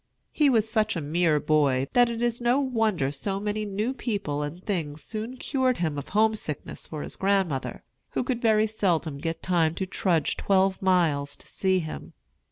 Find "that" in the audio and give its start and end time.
1.93-2.09